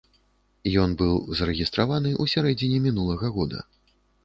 Ён 0.83 0.95
быў 1.01 1.13
зарэгістраваны 1.41 2.15
ў 2.21 2.33
сярэдзіне 2.33 2.83
мінулага 2.89 3.33
года. 3.39 3.65